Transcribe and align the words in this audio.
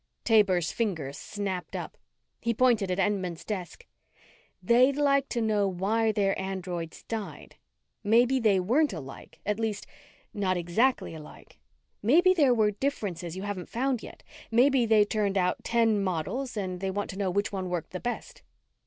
Taber's 0.23 0.71
finger 0.71 1.13
snapped 1.13 1.75
up. 1.75 1.95
He 2.39 2.55
pointed 2.55 2.89
at 2.89 2.97
Entman's 2.97 3.45
desk. 3.45 3.85
"They'd 4.63 4.95
like 4.97 5.29
to 5.29 5.41
know 5.43 5.67
why 5.67 6.11
their 6.11 6.35
androids 6.41 7.03
died. 7.03 7.57
Maybe 8.03 8.39
they 8.39 8.59
weren't 8.59 8.93
alike 8.93 9.41
at 9.45 9.59
least, 9.59 9.85
not 10.33 10.57
exactly 10.57 11.13
alike. 11.13 11.59
Maybe 12.01 12.33
there 12.33 12.51
were 12.55 12.71
differences 12.71 13.37
you 13.37 13.43
haven't 13.43 13.69
found 13.69 14.01
yet 14.01 14.23
maybe 14.49 14.87
they 14.87 15.05
turned 15.05 15.37
out 15.37 15.63
ten 15.63 16.03
models 16.03 16.57
and 16.57 16.79
they 16.79 16.89
want 16.89 17.11
to 17.11 17.17
know 17.19 17.29
which 17.29 17.51
one 17.51 17.69
worked 17.69 17.91
the 17.91 17.99
best." 17.99 18.41